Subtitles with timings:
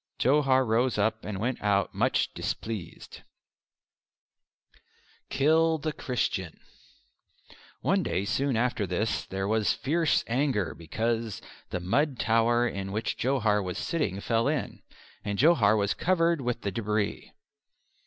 [0.17, 3.21] Johar rose up and went out much displeased.
[5.29, 6.59] "Kill the Christian!"
[7.81, 13.15] One day soon after this there was fierce anger because the mud tower in which
[13.15, 14.81] Johar was sitting fell in,
[15.23, 17.31] and Johar was covered with the debris.